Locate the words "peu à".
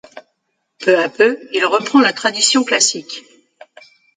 0.79-1.09